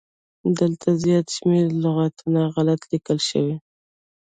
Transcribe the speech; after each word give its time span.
دلته 0.59 0.87
زيات 1.03 1.27
شمېر 1.35 1.65
لغاتونه 1.83 2.41
غلت 2.55 2.81
ليکل 2.91 3.17
شوي 3.29 3.55